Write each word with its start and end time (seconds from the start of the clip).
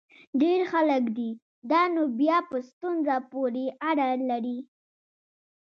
ډېر 0.41 0.59
خلک 0.71 1.03
دي؟ 1.17 1.29
دا 1.71 1.81
نو 1.95 2.03
بیا 2.19 2.37
په 2.49 2.57
ستونزه 2.69 3.15
پورې 3.31 3.65
اړه 3.89 4.07
لري. 4.29 4.59